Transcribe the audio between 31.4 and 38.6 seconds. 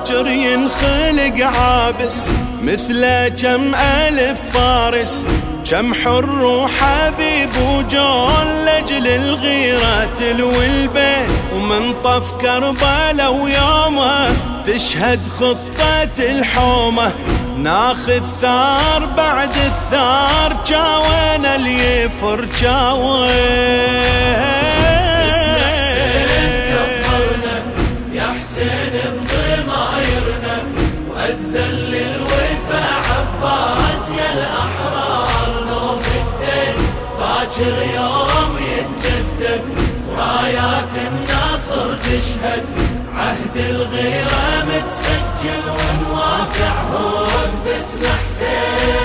جاوينا اللي يفر جاوين باكر يوم